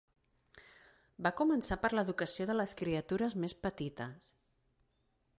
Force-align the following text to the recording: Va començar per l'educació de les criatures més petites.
Va 1.25 1.31
començar 1.41 1.77
per 1.83 1.91
l'educació 1.93 2.47
de 2.51 2.55
les 2.57 2.73
criatures 2.79 3.35
més 3.43 3.55
petites. 3.67 4.31